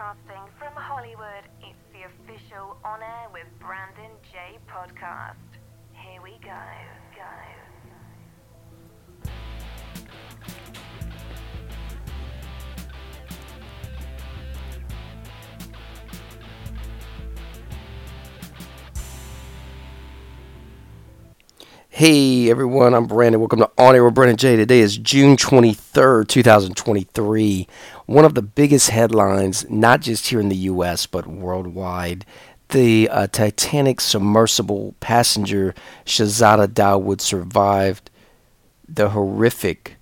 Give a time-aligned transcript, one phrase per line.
[0.00, 5.36] Broadcasting from Hollywood, it's the official On Air with Brandon Jay podcast.
[5.92, 6.56] Here we go,
[7.14, 7.60] go.
[22.00, 23.42] Hey everyone, I'm Brandon.
[23.42, 24.56] Welcome to On Air with Brandon Jay.
[24.56, 27.68] Today is June 23rd, 2023.
[28.06, 32.24] One of the biggest headlines, not just here in the U.S., but worldwide.
[32.70, 35.74] The uh, Titanic submersible passenger
[36.06, 38.08] Shahzada Dawood survived
[38.88, 39.98] the horrific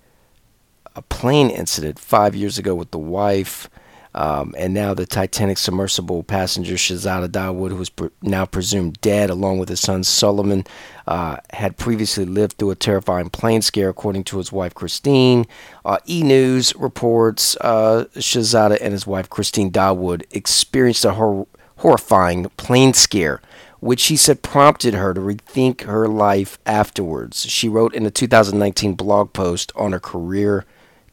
[0.95, 3.69] uh, plane incident five years ago with the wife.
[4.15, 9.29] Um, and now the Titanic submersible passenger Shahzada Dawood, who is pre- now presumed dead,
[9.29, 10.67] along with his son Suleman,
[11.07, 15.45] uh, had previously lived through a terrifying plane scare, according to his wife Christine.
[15.85, 22.45] Uh, e News reports uh, Shahzada and his wife Christine Dawood experienced a hor- horrifying
[22.57, 23.41] plane scare.
[23.79, 27.45] Which she said prompted her to rethink her life afterwards.
[27.45, 30.65] She wrote in a 2019 blog post on her career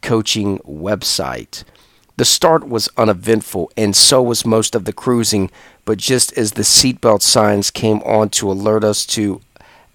[0.03, 1.63] coaching website.
[2.19, 5.51] The start was uneventful, and so was most of the cruising,
[5.85, 9.43] but just as the seatbelt signs came on to alert us to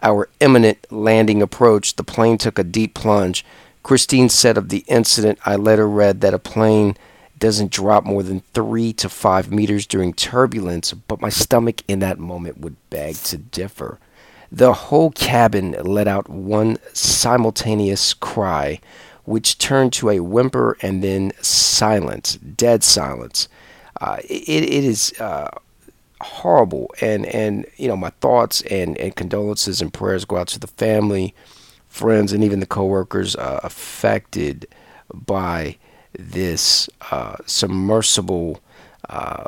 [0.04, 3.44] our imminent landing approach, the plane took a deep plunge.
[3.82, 6.96] Christine said of the incident, I later read that a plane
[7.40, 12.20] doesn't drop more than three to five meters during turbulence, but my stomach in that
[12.20, 13.98] moment would beg to differ.
[14.52, 18.80] The whole cabin let out one simultaneous cry
[19.26, 23.48] which turned to a whimper and then silence, dead silence.
[24.00, 25.50] Uh, it, it is uh,
[26.22, 30.60] horrible, and and you know my thoughts and, and condolences and prayers go out to
[30.60, 31.36] the family,
[31.88, 34.68] friends, and even the coworkers uh, affected
[35.14, 35.78] by
[36.18, 38.60] this uh, submersible
[39.10, 39.46] uh,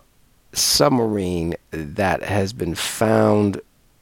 [0.54, 3.60] submarine that has been found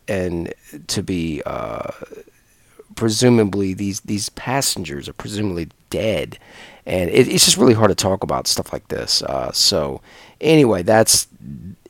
[0.07, 0.53] and
[0.87, 1.91] to be uh,
[2.95, 6.37] presumably these these passengers are presumably dead,
[6.85, 9.21] and it, it's just really hard to talk about stuff like this.
[9.23, 10.01] Uh, so
[10.39, 11.27] anyway, that's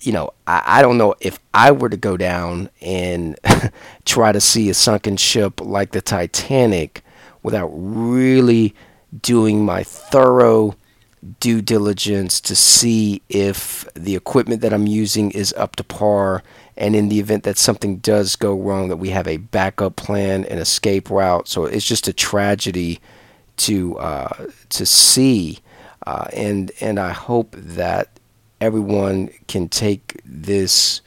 [0.01, 3.40] you know I, I don't know if I were to go down and
[4.06, 7.03] try to see a sunken ship like the Titanic
[7.44, 8.75] without really
[9.22, 10.75] doing my thorough
[11.40, 16.44] due diligence to see if the equipment that I'm using is up to par
[16.81, 20.43] and in the event that something does go wrong that we have a backup plan
[20.45, 21.47] an escape route.
[21.47, 22.99] So it's just a tragedy
[23.57, 25.59] to uh, to see.
[26.07, 28.19] Uh, and and I hope that
[28.59, 31.01] everyone can take this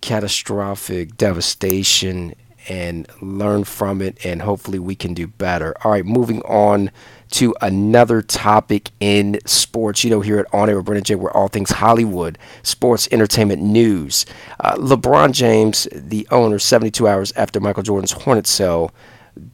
[0.00, 2.34] catastrophic devastation
[2.68, 5.76] and learn from it and hopefully we can do better.
[5.84, 6.90] All right moving on
[7.32, 10.04] to another topic in sports.
[10.04, 13.62] You know, here at On Air with Brandon Jay, where all things Hollywood, sports, entertainment,
[13.62, 14.26] news.
[14.60, 18.92] Uh, LeBron James, the owner, 72 hours after Michael Jordan's Hornet sale,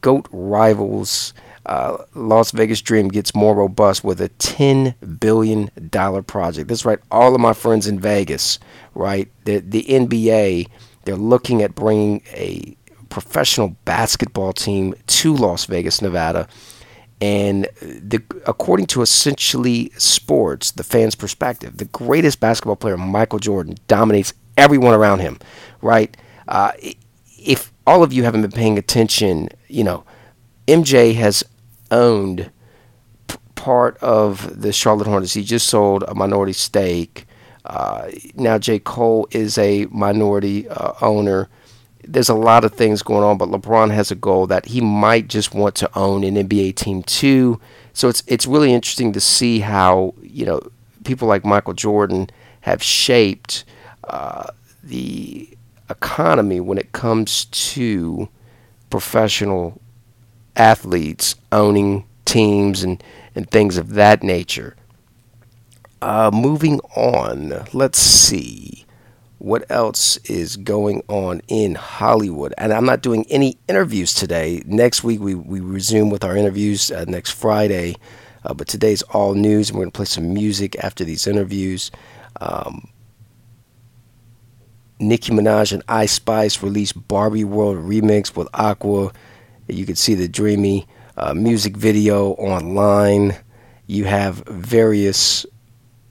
[0.00, 1.32] GOAT rivals.
[1.66, 5.68] Uh, Las Vegas Dream gets more robust with a $10 billion
[6.24, 6.68] project.
[6.68, 8.58] That's right, all of my friends in Vegas,
[8.94, 9.30] right?
[9.44, 10.68] The, the NBA,
[11.04, 12.74] they're looking at bringing a
[13.10, 16.48] professional basketball team to Las Vegas, Nevada
[17.20, 23.76] and the, according to essentially sports, the fans' perspective, the greatest basketball player, Michael Jordan,
[23.88, 25.38] dominates everyone around him,
[25.82, 26.16] right?
[26.46, 26.72] Uh,
[27.26, 30.04] if all of you haven't been paying attention, you know,
[30.66, 31.42] MJ has
[31.90, 32.50] owned
[33.26, 35.34] p- part of the Charlotte Hornets.
[35.34, 37.26] He just sold a minority stake.
[37.64, 38.78] Uh, now J.
[38.78, 41.48] Cole is a minority uh, owner
[42.08, 45.28] there's a lot of things going on, but LeBron has a goal that he might
[45.28, 47.60] just want to own an NBA team too.
[47.92, 50.60] So it's it's really interesting to see how you know
[51.04, 52.30] people like Michael Jordan
[52.62, 53.64] have shaped
[54.04, 54.48] uh,
[54.82, 55.48] the
[55.90, 58.28] economy when it comes to
[58.88, 59.80] professional
[60.56, 63.02] athletes owning teams and,
[63.34, 64.76] and things of that nature.
[66.00, 68.86] Uh, moving on, let's see
[69.38, 72.52] what else is going on in Hollywood.
[72.58, 74.62] And I'm not doing any interviews today.
[74.66, 77.96] Next week, we, we resume with our interviews uh, next Friday.
[78.44, 81.90] Uh, but today's all news, and we're going to play some music after these interviews.
[82.40, 82.88] Um,
[85.00, 89.12] Nicki Minaj and Ice Spice released Barbie World remix with Aqua.
[89.68, 90.86] You can see the dreamy
[91.16, 93.36] uh, music video online.
[93.86, 95.46] You have various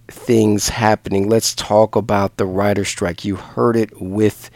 [0.08, 1.30] things happening.
[1.30, 3.26] Let's talk about the writer strike.
[3.26, 4.50] You heard it with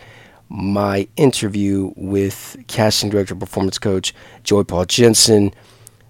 [0.49, 4.13] my interview with casting director, performance coach
[4.43, 5.53] Joey Paul Jensen.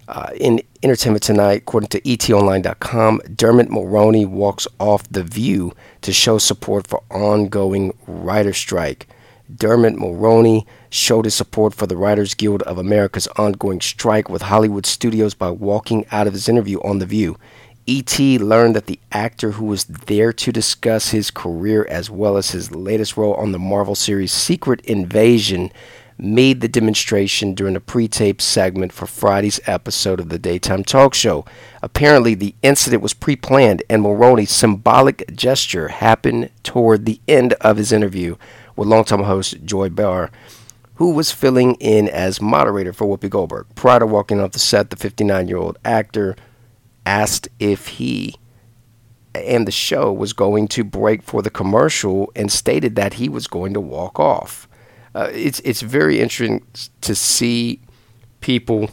[0.08, 6.38] Uh, in Entertainment Tonight, according to etonline.com, Dermot Mulroney walks off The View to show
[6.38, 9.08] support for ongoing writer strike.
[9.56, 14.86] Dermot Mulroney showed his support for the Writers Guild of America's ongoing strike with Hollywood
[14.86, 17.38] studios by walking out of his interview on The View.
[17.86, 18.38] E.T.
[18.38, 22.72] learned that the actor who was there to discuss his career as well as his
[22.72, 25.72] latest role on the Marvel series Secret Invasion
[26.18, 31.14] made the demonstration during a pre taped segment for Friday's episode of the daytime talk
[31.14, 31.44] show.
[31.82, 37.78] Apparently, the incident was pre planned, and Mulroney's symbolic gesture happened toward the end of
[37.78, 38.36] his interview
[38.76, 40.30] with longtime host Joy Behar,
[40.96, 43.66] who was filling in as moderator for Whoopi Goldberg.
[43.74, 46.36] Prior to walking off the set, the 59 year old actor
[47.20, 48.36] asked if he
[49.34, 53.48] and the show was going to break for the commercial and stated that he was
[53.48, 54.68] going to walk off
[55.14, 56.66] uh, it's it's very interesting
[57.02, 57.82] to see
[58.40, 58.90] people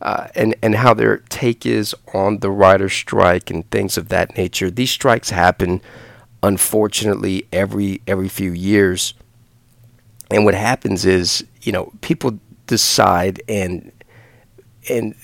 [0.00, 4.36] uh, and and how their take is on the writer's strike and things of that
[4.36, 4.70] nature.
[4.70, 5.80] These strikes happen,
[6.42, 9.14] unfortunately, every every few years.
[10.30, 13.90] And what happens is, you know, people decide and
[14.88, 15.14] and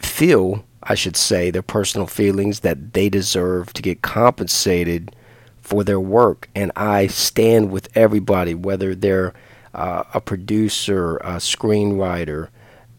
[0.00, 5.14] feel, I should say, their personal feelings that they deserve to get compensated
[5.60, 6.48] for their work.
[6.54, 9.34] And I stand with everybody, whether they're
[9.74, 12.48] uh, a producer, a screenwriter,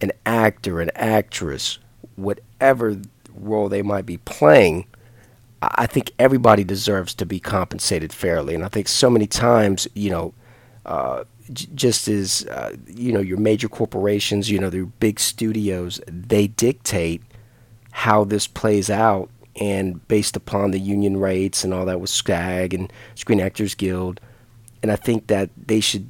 [0.02, 1.80] an actor, an actress,
[2.16, 2.98] whatever
[3.34, 4.86] role they might be playing,
[5.62, 8.54] I think everybody deserves to be compensated fairly.
[8.54, 10.34] And I think so many times, you know,
[10.86, 16.00] uh, j- just as, uh, you know, your major corporations, you know, the big studios,
[16.08, 17.24] they dictate
[17.98, 19.28] how this plays out.
[19.60, 24.22] And based upon the union rates and all that with SAG and Screen Actors Guild.
[24.84, 26.08] And I think that they should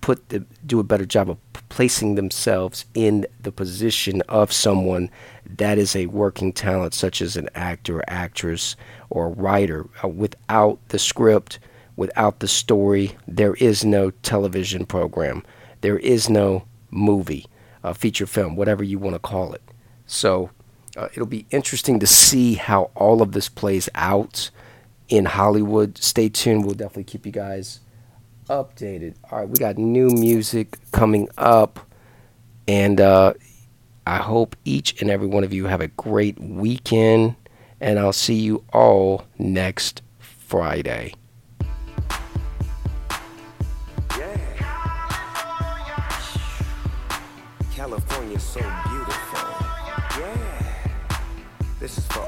[0.00, 1.38] put the, do a better job of
[1.68, 5.10] placing themselves in the position of someone
[5.46, 8.74] that is a working talent, such as an actor, actress,
[9.08, 9.86] or writer.
[10.02, 11.60] Uh, without the script,
[11.94, 15.44] without the story, there is no television program.
[15.82, 17.46] There is no movie,
[17.84, 19.62] uh, feature film, whatever you want to call it.
[20.06, 20.50] So
[20.96, 24.50] uh, it'll be interesting to see how all of this plays out
[25.08, 25.98] in Hollywood.
[25.98, 26.64] Stay tuned.
[26.64, 27.80] We'll definitely keep you guys
[28.48, 29.14] updated.
[29.30, 31.80] All right, we got new music coming up,
[32.66, 33.34] and uh,
[34.06, 37.36] I hope each and every one of you have a great weekend,
[37.80, 41.14] and I'll see you all next Friday.
[47.74, 48.97] California's so beautiful.
[51.88, 52.27] This is for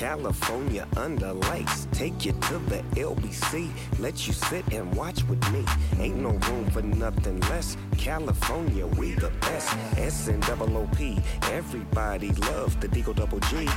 [0.00, 1.86] California under lights.
[1.92, 3.70] Take you to the LBC.
[3.98, 5.62] Let you sit and watch with me.
[5.98, 7.76] Ain't no room for nothing less.
[7.98, 9.76] California, we the best.
[9.98, 11.20] S and double O P.
[11.52, 13.68] Everybody love the Deagle Double G.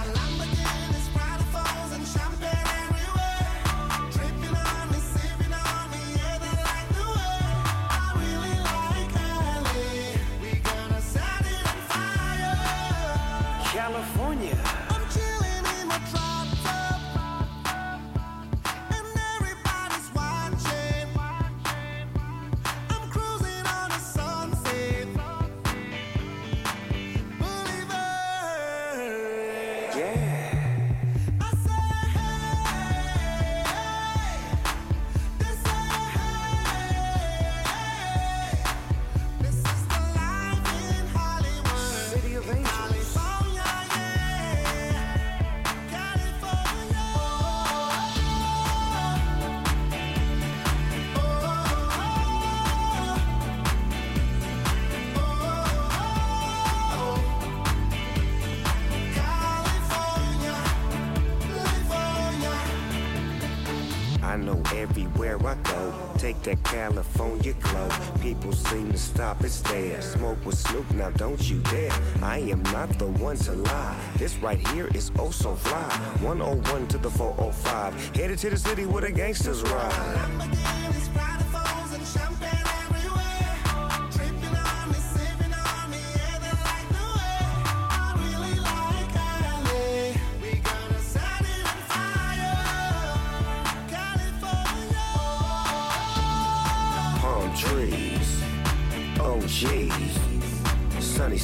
[66.23, 67.89] Take that California glow.
[68.21, 70.01] People seem to stop, it's there.
[70.01, 71.91] Smoke with Snoop, now don't you dare.
[72.21, 73.99] I am not the one to lie.
[74.15, 75.91] This right here is oh so fly.
[76.21, 78.15] 101 to the 405.
[78.15, 80.82] Headed to the city where the gangsters ride.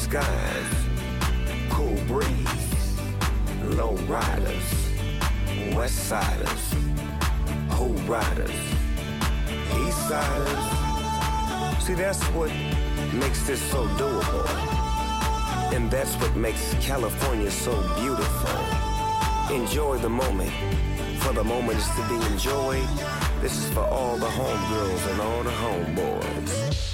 [0.09, 0.65] Skies,
[1.69, 2.99] cool breeze,
[3.77, 4.89] low riders,
[5.75, 6.73] west siders,
[7.69, 8.59] who riders,
[9.83, 10.65] east siders.
[11.83, 12.49] See, that's what
[13.13, 14.49] makes this so doable.
[15.75, 19.55] And that's what makes California so beautiful.
[19.55, 20.51] Enjoy the moment,
[21.19, 22.89] for the moment is to be enjoyed.
[23.41, 26.88] This is for all the homegirls and all the homeboys.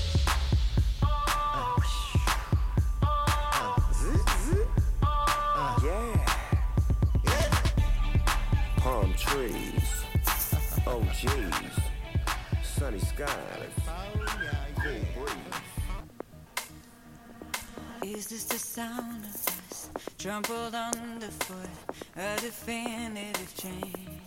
[20.35, 21.69] Trampled underfoot?
[22.17, 24.19] A definitive change.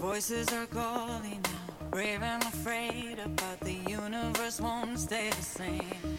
[0.00, 6.18] Voices are calling out, brave and afraid about the universe won't stay the same.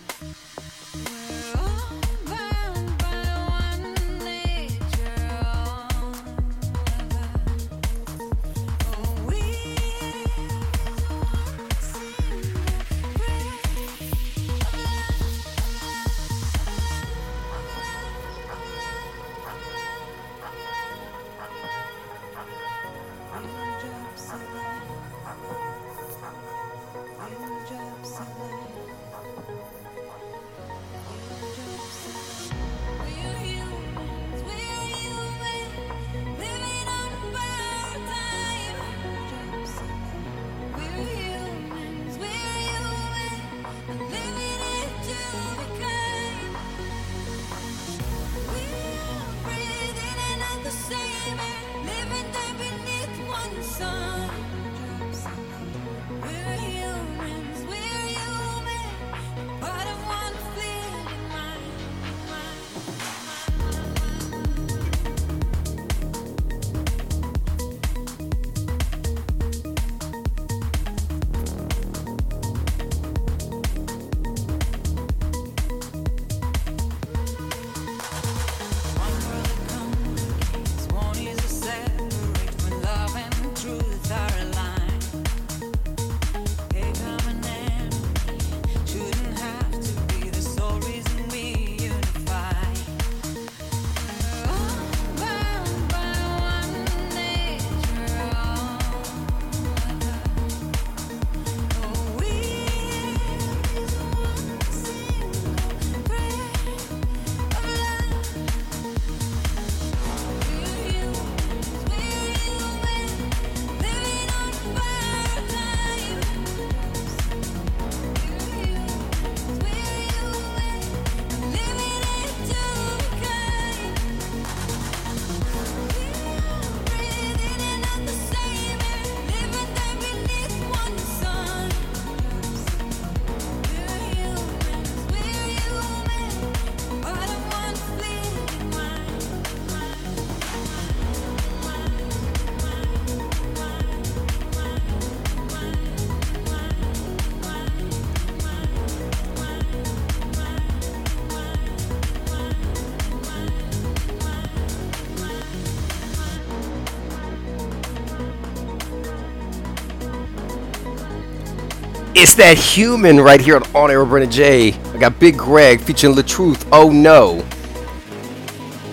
[162.22, 164.74] It's that human right here on On Air Brandon Jay.
[164.74, 166.68] I got Big Greg featuring La Truth.
[166.70, 167.42] Oh no.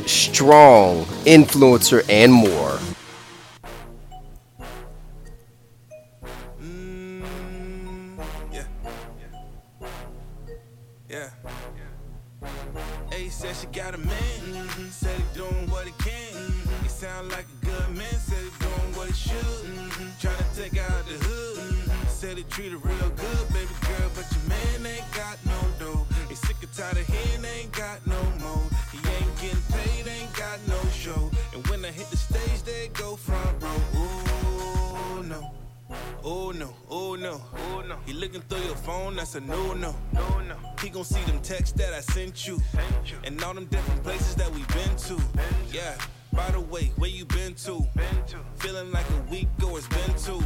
[0.07, 2.79] Strong, influencer, and more.
[6.63, 7.25] Mm,
[8.53, 8.67] yeah.
[11.09, 11.31] Yeah.
[13.11, 14.69] A said she got a man.
[14.93, 16.53] Said he doing what he can.
[16.81, 18.07] He sound like a good man.
[18.21, 19.67] Said he doing what he should.
[20.21, 21.73] Trying to take out the hood.
[22.09, 23.06] Said he treat her real
[36.29, 37.99] Oh no, oh no, oh no.
[38.05, 39.95] He looking through your phone, that's a no no.
[40.13, 40.57] No no.
[40.83, 42.61] He gon' see them texts that I sent you.
[43.23, 45.23] And all them different places that we been to.
[45.73, 45.95] Yeah.
[46.33, 47.87] By the way, where you been to?
[48.57, 50.43] Feeling like a week or it's been two.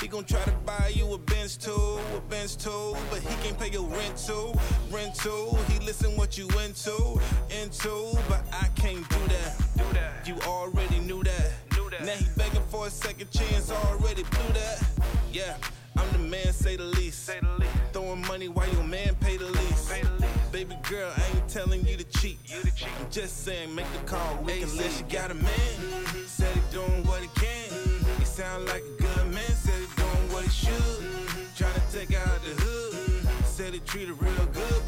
[0.00, 3.58] He gon' try to buy you a Benz too, a Benz too, but he can't
[3.58, 4.54] pay your rent too,
[4.92, 5.48] rent too.
[5.68, 7.20] He listen what you into,
[7.60, 9.56] into, but I can't do that.
[9.76, 10.28] Do that.
[10.28, 11.51] You already knew that.
[11.92, 12.06] That.
[12.06, 14.82] Now he begging for a second chance, already blew that.
[15.30, 15.56] Yeah.
[15.98, 17.26] I'm the man, say the least.
[17.26, 17.72] Say the least.
[17.92, 19.90] Throwing money while your man pay the least.
[19.90, 20.52] Pay the least.
[20.52, 22.38] Baby girl, I ain't telling you to cheat.
[22.46, 22.88] You to cheat.
[22.98, 24.38] I'm just saying, make the call.
[24.42, 25.44] We can said she got a man.
[25.44, 26.24] Mm-hmm.
[26.26, 27.68] Said he doing what he can.
[27.68, 28.18] Mm-hmm.
[28.20, 29.52] He sound like a good man.
[29.52, 30.72] Said he doing what he should.
[30.72, 31.56] Mm-hmm.
[31.56, 32.92] Trying to take out the hood.
[32.94, 33.44] Mm-hmm.
[33.44, 34.81] Said he treat her real good,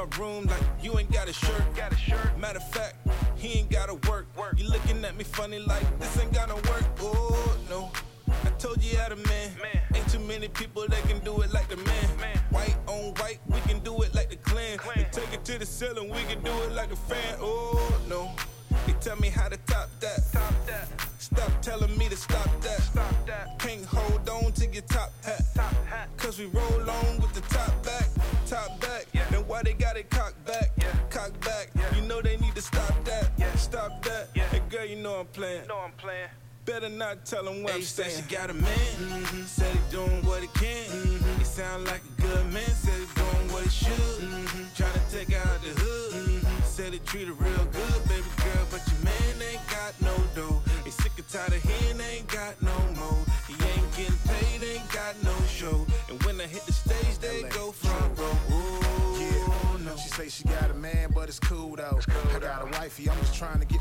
[0.00, 2.38] my room like you ain't got a shirt, got a shirt.
[2.38, 2.96] Matter of fact,
[3.36, 4.58] he ain't gotta work, work.
[4.58, 6.84] You looking at me funny like this ain't gonna work.
[7.00, 7.90] Oh no,
[8.44, 9.50] I told you had a man.
[9.62, 9.82] man.
[9.94, 12.16] Ain't too many people that can do it like the man.
[12.18, 12.38] man.
[12.50, 14.78] White on white, we can do it like the clan.
[14.78, 15.06] clan.
[15.12, 17.36] Take it to the ceiling, we can do it like the fan.
[17.40, 18.30] Oh no.
[18.86, 20.20] They tell me how to top that.
[20.32, 20.88] Top that.
[21.18, 22.16] Stop telling me to.
[22.16, 22.49] Stop
[35.40, 35.66] playing.
[35.68, 36.28] Know I'm playing.
[36.66, 38.10] Better not tell him what hey, I'm saying.
[38.10, 38.92] Said she got a man.
[39.00, 39.42] Mm-hmm.
[39.44, 40.84] Said he doing what he can.
[40.84, 41.38] Mm-hmm.
[41.38, 42.70] He sound like a good man.
[42.84, 44.20] Said he doing what he should.
[44.20, 44.64] Mm-hmm.
[44.76, 46.12] Trying to take out the hood.
[46.12, 46.62] Mm-hmm.
[46.64, 48.64] Said he treat her real good, baby girl.
[48.70, 50.60] But your man ain't got no dough.
[50.84, 53.24] He sick and tired of him, ain't got no more.
[53.48, 55.86] He ain't getting paid, ain't got no show.
[56.10, 57.48] And when I hit the stage, they LA.
[57.48, 58.36] go front row.
[58.52, 59.88] Ooh, yeah.
[59.88, 59.96] no.
[59.96, 61.96] She say she got a man, but it's cool though.
[61.96, 63.79] It's cool, I got a wifey, I'm just trying to get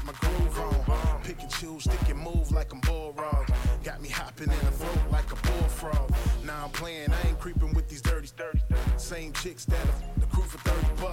[1.64, 3.46] and move like I'm bull raw.
[3.84, 6.12] Got me hopping in the throat like a bullfrog.
[6.46, 8.60] Now I'm playing, I ain't creeping with these dirty, dirty,
[8.98, 9.86] same chicks that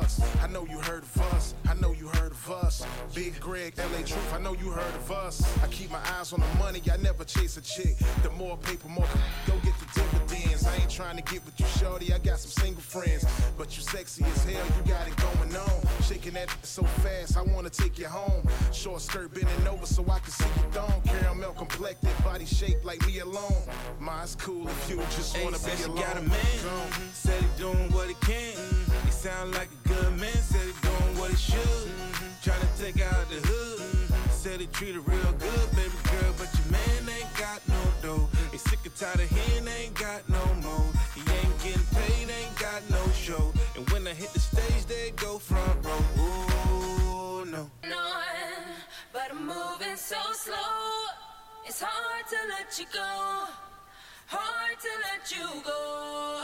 [0.07, 0.43] the crew for 30 bucks.
[0.43, 2.87] I know you heard of us, I know you heard of us.
[3.15, 5.43] Big Greg, LA Truth, I know you heard of us.
[5.63, 7.97] I keep my eyes on the money, I never chase a chick.
[8.23, 9.07] The more paper, more
[9.47, 10.67] go get the dividends.
[10.67, 12.13] I ain't trying to get with you, shorty.
[12.13, 13.25] I got some single friends,
[13.59, 16.03] but you sexy as hell, you got it going on.
[16.03, 18.47] Shaking that so fast, I wanna take you home.
[18.73, 21.03] Short skirt bending over so I can see you thong.
[21.05, 23.63] Caramel complected, body shaped like me alone.
[23.99, 25.97] Mine's cool if you just wanna hey, be alone.
[25.97, 28.57] got a man, said he doing what he can.
[29.05, 29.86] He sound like a
[30.17, 31.91] man, said he doing what he should.
[32.43, 33.97] To take out the hood.
[34.31, 38.29] Said treat her real good, baby girl, but your man ain't got no dough.
[38.53, 40.87] He sick and tired of him, ain't got no more.
[41.15, 43.53] He ain't getting paid, ain't got no show.
[43.75, 46.05] And when I hit the stage, they go front row.
[46.23, 47.69] Ooh, no.
[47.83, 48.23] No,
[49.13, 50.57] but I'm moving so slow.
[51.67, 53.51] It's hard to let you go.
[54.27, 56.37] Hard to let you go.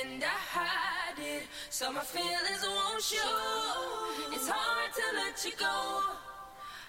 [0.00, 4.32] And I hide it so my feelings won't show.
[4.32, 6.00] It's hard to let you go.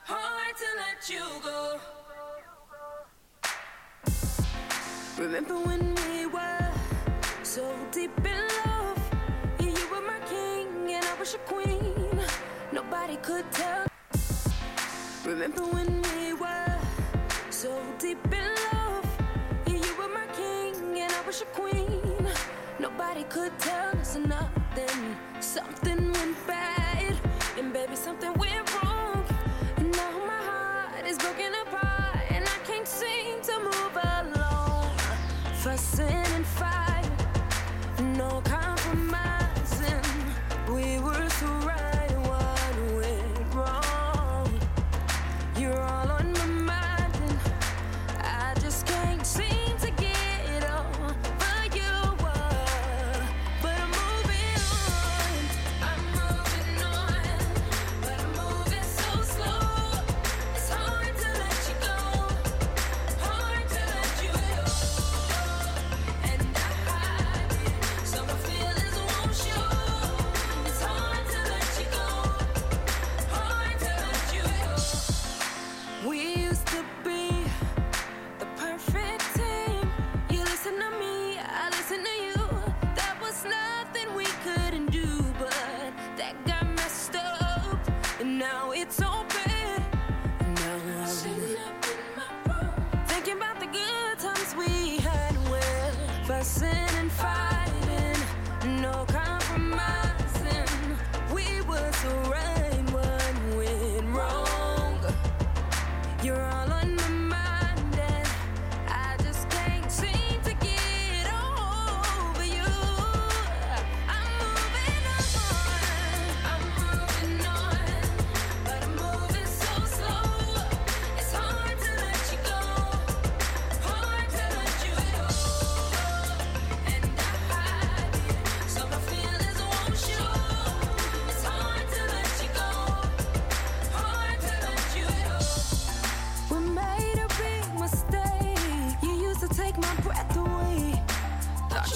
[0.06, 1.80] Hard to let you go.
[5.18, 6.72] Remember when we were
[7.44, 9.00] so deep in love?
[9.60, 11.94] Yeah, you were my king and I was your queen.
[12.72, 13.86] Nobody could tell.
[15.26, 16.78] Remember when we were
[17.50, 18.83] so deep in love?
[24.28, 25.18] Nothing.
[25.40, 26.03] Something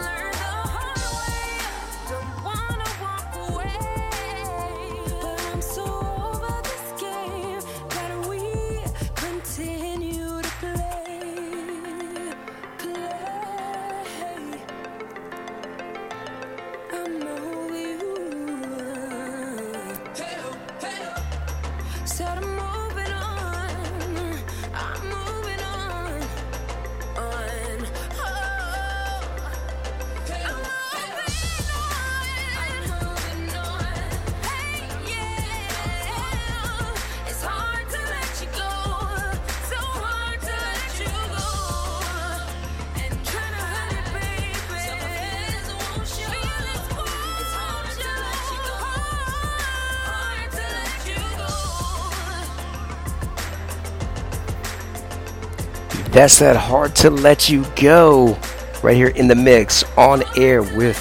[56.10, 58.38] That's that hard to let you go.
[58.82, 60.96] Right here in the mix on air with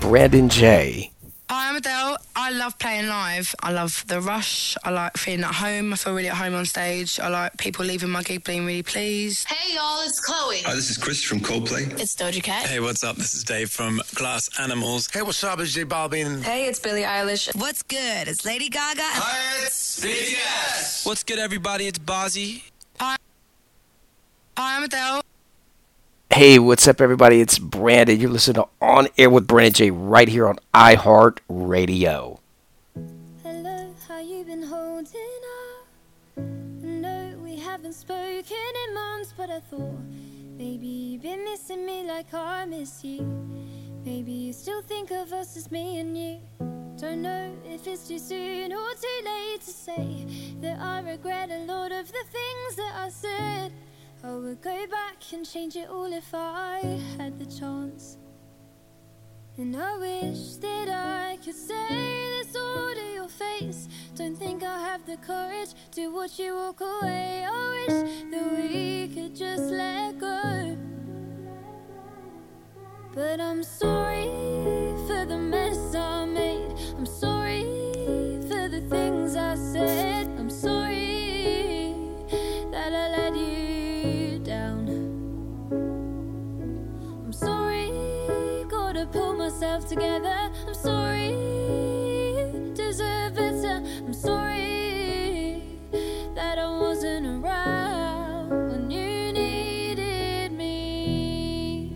[0.00, 1.10] Brandon Jay.
[1.48, 2.18] Hi, I'm Adele.
[2.36, 3.52] I love playing live.
[3.64, 4.76] I love the rush.
[4.84, 5.92] I like feeling at home.
[5.92, 7.18] I feel really at home on stage.
[7.18, 9.48] I like people leaving my gig being really pleased.
[9.48, 10.60] Hey y'all, it's Chloe.
[10.60, 11.98] Hi, this is Chris from Coldplay.
[11.98, 12.66] It's Doja Cat.
[12.66, 13.16] Hey, what's up?
[13.16, 15.08] This is Dave from Glass Animals.
[15.12, 15.58] Hey, what's up?
[15.58, 16.42] It's J Balvin.
[16.44, 17.52] Hey, it's Billie Eilish.
[17.56, 18.28] What's good?
[18.28, 19.02] It's Lady Gaga.
[19.02, 21.04] Hi, it's BTS.
[21.04, 21.88] What's good, everybody?
[21.88, 22.69] It's Bazzi.
[24.56, 25.22] Hi, I'm Adele.
[26.32, 27.40] Hey, what's up, everybody?
[27.40, 28.18] It's Brandon.
[28.18, 32.40] You're listening to On Air with Brandon Jay right here on iHeart Radio.
[33.42, 36.44] Hello, how you been holding up?
[36.82, 38.56] No, we haven't spoken
[38.88, 40.00] in months, but I thought
[40.56, 43.22] maybe you've been missing me like I miss you.
[44.04, 46.38] Maybe you still think of us as me and you.
[46.98, 50.26] Don't know if it's too soon or too late to say
[50.60, 53.72] that I regret a lot of the things that I said.
[54.22, 58.18] Oh, I would go back and change it all if I had the chance.
[59.56, 63.88] And I wish that I could say this all to your face.
[64.14, 67.46] Don't think I have the courage to watch you walk away.
[67.48, 70.76] I wish that we could just let go.
[73.14, 74.26] But I'm sorry
[75.06, 76.74] for the mess I made.
[76.96, 77.29] I'm sorry
[89.60, 90.50] together.
[90.66, 91.28] I'm sorry,
[92.72, 93.82] deserve better.
[94.06, 95.62] I'm sorry
[96.34, 101.92] that I wasn't around when you needed me.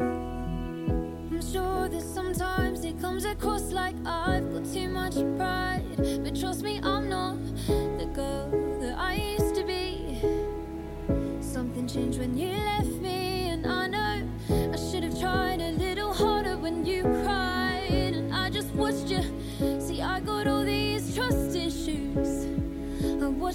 [0.00, 5.84] I'm sure that sometimes it comes across like I've got too much pride.
[6.24, 7.36] But trust me, I'm not
[7.68, 10.18] the girl that I used to be.
[11.40, 12.61] Something changed when you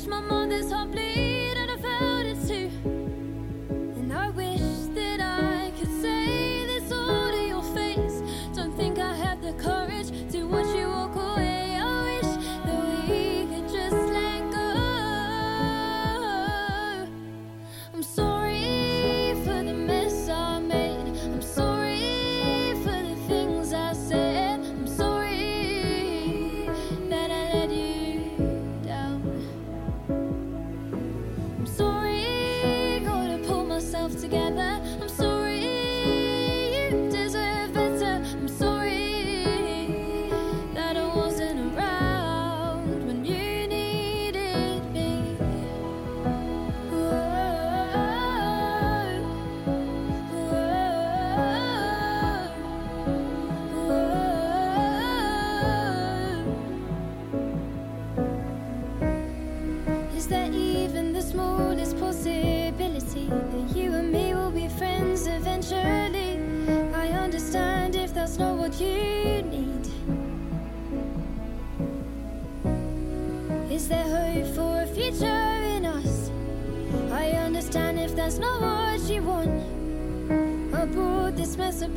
[0.08, 1.17] my mother's heart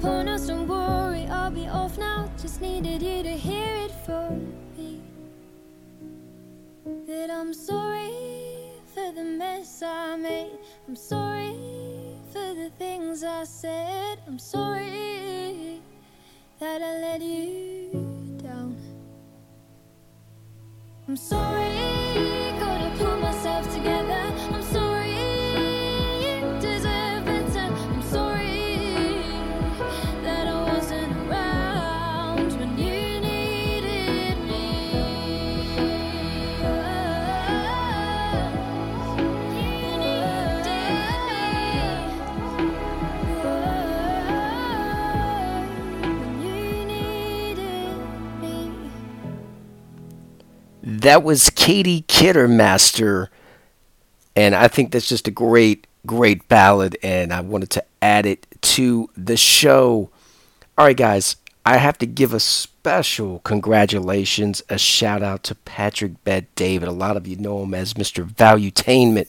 [0.01, 2.31] upon us, don't worry, I'll be off now.
[2.41, 5.01] Just needed you to hear it from me.
[7.07, 8.15] That I'm sorry
[8.95, 10.59] for the mess I made.
[10.89, 11.55] I'm sorry
[12.33, 14.21] for the things I said.
[14.27, 15.83] I'm sorry
[16.61, 18.77] that I let you down.
[21.09, 21.70] I'm sorry,
[51.01, 53.29] That was Katie Kittermaster,
[54.37, 58.47] and I think that's just a great, great ballad, and I wanted to add it
[58.61, 60.11] to the show.
[60.77, 66.23] All right, guys, I have to give a special congratulations, a shout out to Patrick
[66.25, 66.87] Bet David.
[66.87, 68.23] A lot of you know him as Mr.
[68.23, 69.29] Valuetainment.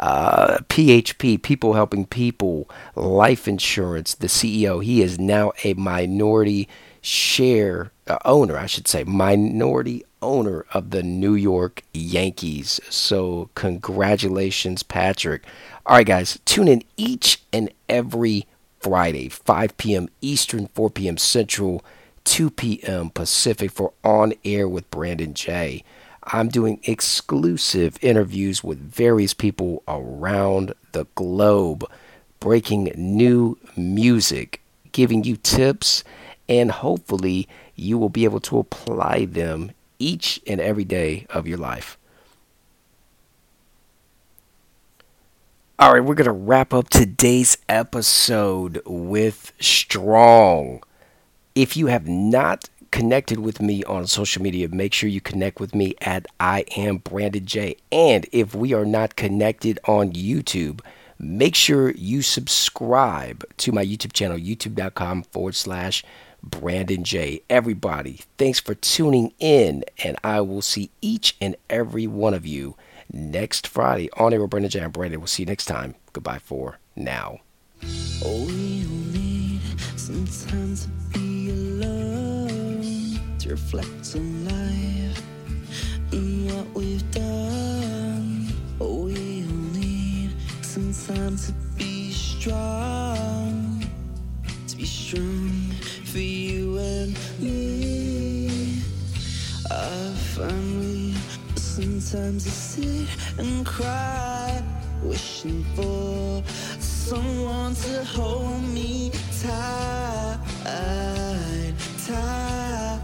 [0.00, 4.82] Uh, PHP, People Helping People, Life Insurance, the CEO.
[4.82, 6.68] He is now a minority
[7.00, 12.80] share uh, owner, I should say, minority owner of the New York Yankees.
[12.90, 15.44] So, congratulations, Patrick.
[15.86, 18.46] All right, guys, tune in each and every
[18.80, 20.08] Friday, 5 p.m.
[20.20, 21.16] Eastern, 4 p.m.
[21.16, 21.84] Central,
[22.24, 23.10] 2 p.m.
[23.10, 25.84] Pacific for On Air with Brandon Jay.
[26.24, 31.84] I'm doing exclusive interviews with various people around the globe,
[32.40, 36.02] breaking new music, giving you tips,
[36.48, 41.58] and hopefully you will be able to apply them each and every day of your
[41.58, 41.98] life.
[45.76, 50.84] All right, we're going to wrap up today's episode with Strong.
[51.56, 55.74] If you have not connected with me on social media, make sure you connect with
[55.74, 57.76] me at I am Brandon Jay.
[57.90, 60.80] And if we are not connected on YouTube,
[61.18, 66.04] make sure you subscribe to my YouTube channel, youtube.com forward slash
[66.44, 67.42] Brandon Jay.
[67.48, 72.76] Everybody, thanks for tuning in, and I will see each and every one of you
[73.12, 74.80] next Friday on Air with Brandon Jay.
[74.80, 75.20] I'm Brandon.
[75.20, 75.94] We'll see you next time.
[76.12, 77.40] Goodbye for now.
[78.24, 79.60] Oh, need
[79.96, 85.22] some time to be alone to reflect on life
[86.12, 88.48] and what we've done.
[88.80, 93.84] Oh, need some time to be strong,
[94.68, 95.63] to be strong
[96.14, 98.78] for you and me.
[99.68, 101.12] Our family,
[101.56, 104.62] sometimes I sit and cry,
[105.02, 106.44] wishing for
[106.78, 109.10] someone to hold me
[109.42, 110.38] tight,
[112.06, 113.00] tight.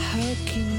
[0.00, 0.69] How can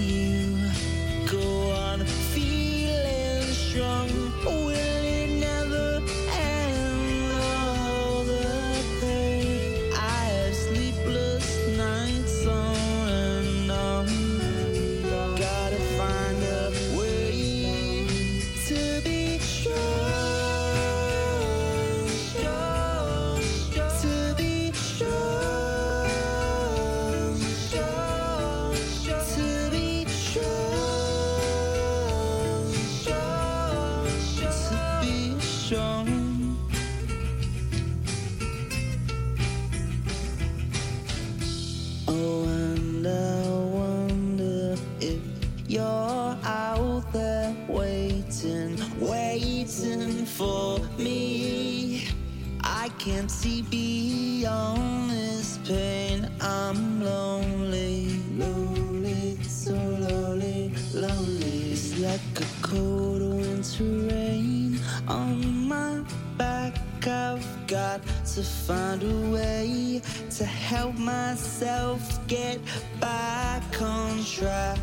[68.68, 72.60] find a way to help myself get
[73.00, 74.78] back on track,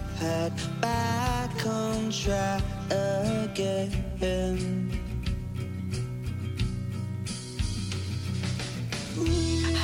[0.80, 3.90] back on track again.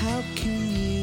[0.01, 0.94] How can you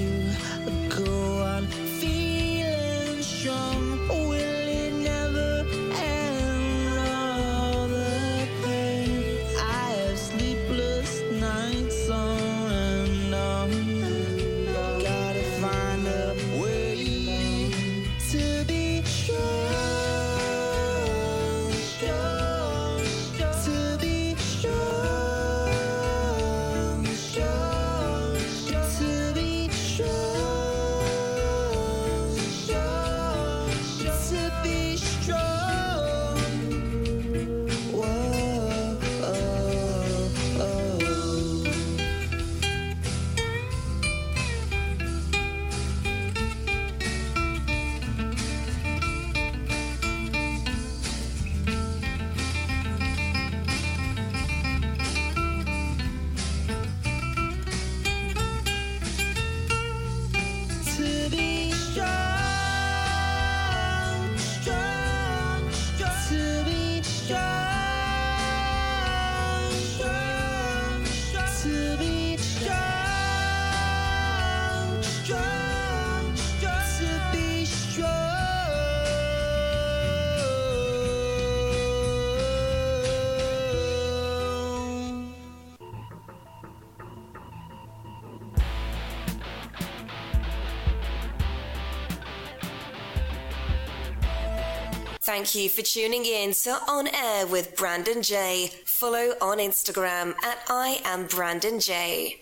[95.32, 98.70] Thank you for tuning in to On Air with Brandon Jay.
[98.84, 102.36] Follow on Instagram at I am Brandon Jay.